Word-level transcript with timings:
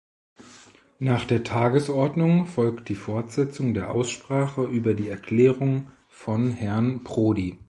Nach 0.97 1.25
der 1.25 1.43
Tagesordnung 1.43 2.47
folgt 2.47 2.89
die 2.89 2.95
Fortsetzung 2.95 3.75
der 3.75 3.91
Aussprache 3.91 4.63
über 4.63 4.95
die 4.95 5.09
Erklärung 5.09 5.91
von 6.09 6.49
Herrn 6.53 7.03
Prodi. 7.03 7.59